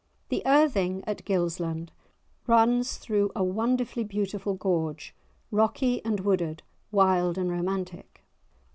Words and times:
The 0.29 0.41
Irthing 0.47 1.03
at 1.05 1.23
Gilsland 1.25 1.91
runs 2.47 2.97
through 2.97 3.31
a 3.35 3.43
wonderfully 3.43 4.03
beautiful 4.03 4.55
gorge, 4.55 5.13
rocky 5.51 6.03
and 6.03 6.21
wooded, 6.21 6.63
wild 6.91 7.37
and 7.37 7.51
romantic. 7.51 8.23